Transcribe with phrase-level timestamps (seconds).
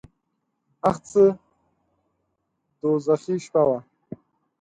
[0.89, 1.23] اخ څه
[2.79, 3.79] دوږخي شپه وه.